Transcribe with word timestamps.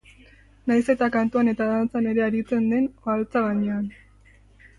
Nahiz 0.69 0.85
eta 0.93 1.09
kantuan 1.15 1.51
eta 1.51 1.67
dantzan 1.73 2.07
ere 2.13 2.25
aritzen 2.29 2.67
den 2.73 2.89
oholtza 3.03 3.45
gainean. 3.51 3.87